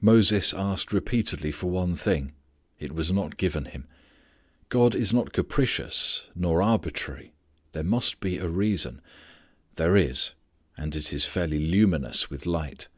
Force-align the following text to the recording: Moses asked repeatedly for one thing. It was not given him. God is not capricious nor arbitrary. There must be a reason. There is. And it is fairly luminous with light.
Moses 0.00 0.54
asked 0.54 0.90
repeatedly 0.90 1.52
for 1.52 1.66
one 1.66 1.94
thing. 1.94 2.32
It 2.78 2.94
was 2.94 3.12
not 3.12 3.36
given 3.36 3.66
him. 3.66 3.86
God 4.70 4.94
is 4.94 5.12
not 5.12 5.34
capricious 5.34 6.28
nor 6.34 6.62
arbitrary. 6.62 7.34
There 7.72 7.84
must 7.84 8.20
be 8.20 8.38
a 8.38 8.48
reason. 8.48 9.02
There 9.74 9.94
is. 9.94 10.32
And 10.78 10.96
it 10.96 11.12
is 11.12 11.26
fairly 11.26 11.58
luminous 11.58 12.30
with 12.30 12.46
light. 12.46 12.88